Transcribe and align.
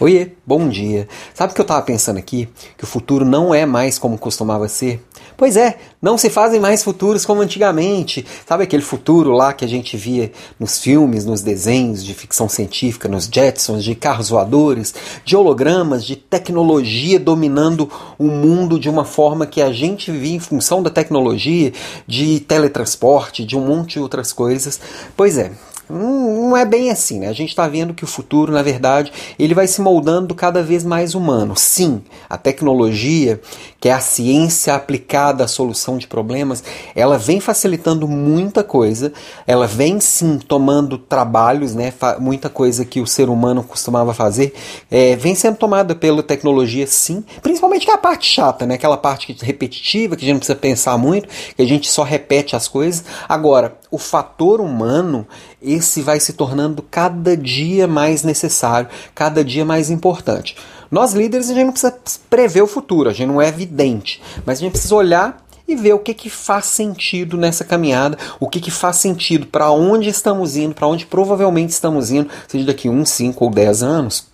Oiê, 0.00 0.30
bom 0.46 0.68
dia. 0.68 1.08
Sabe 1.34 1.50
o 1.50 1.54
que 1.56 1.60
eu 1.60 1.64
estava 1.64 1.82
pensando 1.82 2.18
aqui? 2.18 2.48
Que 2.76 2.84
o 2.84 2.86
futuro 2.86 3.24
não 3.24 3.52
é 3.52 3.66
mais 3.66 3.98
como 3.98 4.16
costumava 4.16 4.68
ser? 4.68 5.04
Pois 5.36 5.56
é, 5.56 5.76
não 6.00 6.16
se 6.16 6.30
fazem 6.30 6.60
mais 6.60 6.84
futuros 6.84 7.26
como 7.26 7.40
antigamente. 7.40 8.24
Sabe 8.46 8.62
aquele 8.62 8.82
futuro 8.82 9.32
lá 9.32 9.52
que 9.52 9.64
a 9.64 9.68
gente 9.68 9.96
via 9.96 10.30
nos 10.58 10.78
filmes, 10.78 11.24
nos 11.24 11.42
desenhos 11.42 12.04
de 12.04 12.14
ficção 12.14 12.48
científica, 12.48 13.08
nos 13.08 13.24
Jetsons, 13.24 13.82
de 13.82 13.96
carros 13.96 14.28
voadores, 14.28 14.94
de 15.24 15.36
hologramas, 15.36 16.04
de 16.04 16.14
tecnologia 16.14 17.18
dominando 17.18 17.90
o 18.16 18.28
mundo 18.28 18.78
de 18.78 18.88
uma 18.88 19.04
forma 19.04 19.48
que 19.48 19.60
a 19.60 19.72
gente 19.72 20.12
via 20.12 20.36
em 20.36 20.40
função 20.40 20.80
da 20.80 20.90
tecnologia, 20.90 21.72
de 22.06 22.38
teletransporte, 22.38 23.44
de 23.44 23.56
um 23.56 23.66
monte 23.66 23.94
de 23.94 24.00
outras 24.00 24.32
coisas. 24.32 24.78
Pois 25.16 25.36
é, 25.36 25.50
não 25.90 26.56
é 26.56 26.64
bem 26.64 26.90
assim, 26.90 27.20
né? 27.20 27.28
A 27.28 27.32
gente 27.32 27.50
está 27.50 27.66
vendo 27.66 27.94
que 27.94 28.04
o 28.04 28.06
futuro, 28.06 28.52
na 28.52 28.62
verdade, 28.62 29.12
ele 29.38 29.54
vai 29.54 29.66
se 29.66 29.80
moldando 29.80 30.34
cada 30.34 30.62
vez 30.62 30.84
mais 30.84 31.14
humano. 31.14 31.54
Sim, 31.56 32.02
a 32.28 32.36
tecnologia, 32.36 33.40
que 33.80 33.88
é 33.88 33.92
a 33.92 34.00
ciência 34.00 34.74
aplicada 34.74 35.44
à 35.44 35.48
solução 35.48 35.96
de 35.96 36.06
problemas, 36.06 36.62
ela 36.94 37.16
vem 37.16 37.40
facilitando 37.40 38.06
muita 38.08 38.62
coisa, 38.62 39.12
ela 39.46 39.66
vem 39.66 40.00
sim 40.00 40.38
tomando 40.38 40.98
trabalhos, 40.98 41.74
né? 41.74 41.92
Muita 42.18 42.48
coisa 42.48 42.84
que 42.84 43.00
o 43.00 43.06
ser 43.06 43.28
humano 43.28 43.62
costumava 43.62 44.12
fazer, 44.12 44.54
é, 44.90 45.16
vem 45.16 45.34
sendo 45.34 45.56
tomada 45.56 45.94
pela 45.94 46.22
tecnologia, 46.22 46.86
sim, 46.86 47.24
principalmente 47.42 47.84
que 47.84 47.90
é 47.90 47.94
a 47.94 47.98
parte 47.98 48.26
chata, 48.26 48.66
né? 48.66 48.74
Aquela 48.74 48.96
parte 48.96 49.36
repetitiva, 49.42 50.16
que 50.16 50.24
a 50.24 50.26
gente 50.26 50.34
não 50.34 50.40
precisa 50.40 50.58
pensar 50.58 50.98
muito, 50.98 51.28
que 51.56 51.62
a 51.62 51.66
gente 51.66 51.90
só 51.90 52.02
repete 52.02 52.56
as 52.56 52.68
coisas. 52.68 53.04
Agora, 53.28 53.78
o 53.90 53.98
fator 53.98 54.60
humano, 54.60 55.26
esse 55.78 56.02
vai 56.02 56.20
se 56.20 56.32
tornando 56.32 56.82
cada 56.82 57.36
dia 57.36 57.86
mais 57.86 58.22
necessário, 58.22 58.88
cada 59.14 59.44
dia 59.44 59.64
mais 59.64 59.90
importante. 59.90 60.56
Nós 60.90 61.12
líderes 61.12 61.50
a 61.50 61.54
gente 61.54 61.66
não 61.66 61.72
precisa 61.72 61.98
prever 62.30 62.62
o 62.62 62.66
futuro, 62.66 63.10
a 63.10 63.12
gente 63.12 63.28
não 63.28 63.42
é 63.42 63.48
evidente, 63.48 64.22
mas 64.44 64.58
a 64.58 64.60
gente 64.62 64.72
precisa 64.72 64.94
olhar 64.94 65.44
e 65.66 65.76
ver 65.76 65.92
o 65.92 65.98
que, 65.98 66.14
que 66.14 66.30
faz 66.30 66.64
sentido 66.64 67.36
nessa 67.36 67.62
caminhada, 67.62 68.16
o 68.40 68.48
que, 68.48 68.58
que 68.58 68.70
faz 68.70 68.96
sentido 68.96 69.46
para 69.46 69.70
onde 69.70 70.08
estamos 70.08 70.56
indo, 70.56 70.74
para 70.74 70.86
onde 70.86 71.04
provavelmente 71.04 71.70
estamos 71.70 72.10
indo, 72.10 72.30
seja 72.48 72.64
daqui 72.64 72.88
um, 72.88 73.04
cinco 73.04 73.44
ou 73.44 73.50
dez 73.50 73.82
anos. 73.82 74.26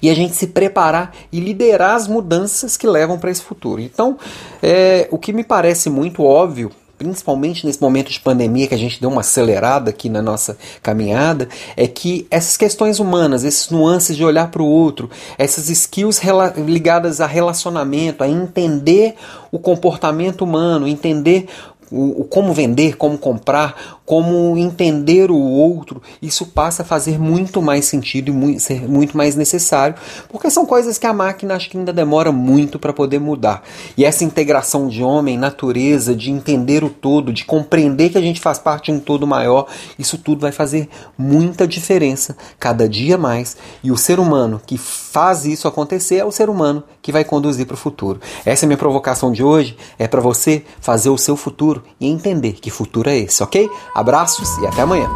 E 0.00 0.10
a 0.10 0.14
gente 0.14 0.34
se 0.34 0.48
preparar 0.48 1.12
e 1.32 1.40
liderar 1.40 1.96
as 1.96 2.06
mudanças 2.06 2.76
que 2.76 2.86
levam 2.86 3.18
para 3.18 3.30
esse 3.30 3.42
futuro. 3.42 3.80
Então, 3.80 4.18
é, 4.62 5.08
o 5.10 5.18
que 5.18 5.32
me 5.32 5.42
parece 5.42 5.88
muito 5.88 6.22
óbvio 6.22 6.70
principalmente 7.02 7.66
nesse 7.66 7.82
momento 7.82 8.12
de 8.12 8.20
pandemia 8.20 8.68
que 8.68 8.74
a 8.74 8.78
gente 8.78 9.00
deu 9.00 9.10
uma 9.10 9.22
acelerada 9.22 9.90
aqui 9.90 10.08
na 10.08 10.22
nossa 10.22 10.56
caminhada, 10.80 11.48
é 11.76 11.88
que 11.88 12.28
essas 12.30 12.56
questões 12.56 13.00
humanas, 13.00 13.42
esses 13.42 13.68
nuances 13.70 14.16
de 14.16 14.24
olhar 14.24 14.52
para 14.52 14.62
o 14.62 14.66
outro, 14.66 15.10
essas 15.36 15.68
skills 15.68 16.20
ligadas 16.64 17.20
a 17.20 17.26
relacionamento, 17.26 18.22
a 18.22 18.28
entender 18.28 19.16
o 19.50 19.58
comportamento 19.58 20.42
humano, 20.42 20.86
entender 20.86 21.48
o, 21.92 22.22
o, 22.22 22.24
como 22.24 22.52
vender, 22.52 22.96
como 22.96 23.18
comprar, 23.18 24.00
como 24.04 24.56
entender 24.56 25.30
o 25.30 25.36
outro, 25.36 26.02
isso 26.20 26.46
passa 26.46 26.82
a 26.82 26.84
fazer 26.84 27.18
muito 27.18 27.62
mais 27.62 27.84
sentido 27.84 28.30
e 28.30 28.32
muito, 28.32 28.60
ser 28.60 28.88
muito 28.88 29.16
mais 29.16 29.36
necessário, 29.36 29.94
porque 30.28 30.50
são 30.50 30.66
coisas 30.66 30.98
que 30.98 31.06
a 31.06 31.12
máquina 31.12 31.54
acho 31.54 31.70
que 31.70 31.76
ainda 31.76 31.92
demora 31.92 32.32
muito 32.32 32.78
para 32.78 32.92
poder 32.92 33.20
mudar. 33.20 33.62
E 33.96 34.04
essa 34.04 34.24
integração 34.24 34.88
de 34.88 35.02
homem, 35.02 35.38
natureza, 35.38 36.16
de 36.16 36.30
entender 36.30 36.82
o 36.82 36.90
todo, 36.90 37.32
de 37.32 37.44
compreender 37.44 38.10
que 38.10 38.18
a 38.18 38.22
gente 38.22 38.40
faz 38.40 38.58
parte 38.58 38.86
de 38.86 38.98
um 38.98 39.00
todo 39.00 39.26
maior, 39.26 39.66
isso 39.98 40.18
tudo 40.18 40.40
vai 40.40 40.52
fazer 40.52 40.88
muita 41.16 41.66
diferença 41.66 42.36
cada 42.58 42.88
dia 42.88 43.18
mais. 43.18 43.56
E 43.84 43.92
o 43.92 43.96
ser 43.96 44.18
humano 44.18 44.60
que 44.64 44.78
faz 44.78 45.44
isso 45.44 45.68
acontecer 45.68 46.16
é 46.16 46.24
o 46.24 46.32
ser 46.32 46.48
humano 46.48 46.82
que 47.00 47.12
vai 47.12 47.24
conduzir 47.24 47.66
para 47.66 47.74
o 47.74 47.78
futuro. 47.78 48.20
Essa 48.44 48.64
é 48.64 48.66
a 48.66 48.68
minha 48.68 48.78
provocação 48.78 49.30
de 49.30 49.44
hoje, 49.44 49.76
é 49.98 50.08
para 50.08 50.20
você 50.20 50.64
fazer 50.80 51.10
o 51.10 51.18
seu 51.18 51.36
futuro 51.36 51.81
e 52.00 52.08
entender 52.08 52.52
que 52.54 52.70
futuro 52.70 53.08
é 53.08 53.18
esse, 53.18 53.42
ok? 53.42 53.68
Abraços 53.94 54.56
e 54.58 54.66
até 54.66 54.82
amanhã. 54.82 55.08